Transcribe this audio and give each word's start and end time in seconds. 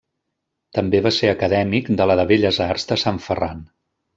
També 0.77 1.01
va 1.09 1.11
ser 1.17 1.29
acadèmic 1.33 1.91
de 2.01 2.07
la 2.13 2.17
de 2.23 2.27
Belles 2.35 2.61
arts 2.69 2.89
de 2.93 2.99
Sant 3.03 3.25
Ferran. 3.29 3.63